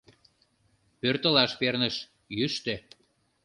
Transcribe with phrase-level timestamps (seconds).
[0.99, 1.95] Пӧртылаш перныш:
[2.37, 2.75] йӱштӧ...»